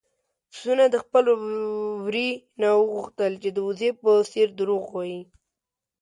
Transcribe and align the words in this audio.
پسونو 0.51 0.85
د 0.93 0.95
خپل 1.03 1.25
وري 2.05 2.29
نه 2.61 2.69
وغوښتل 2.79 3.31
چې 3.41 3.49
د 3.53 3.57
وزې 3.67 3.89
په 4.01 4.09
څېر 4.31 4.47
دروغ 4.59 4.81
ووايي. 4.89 5.19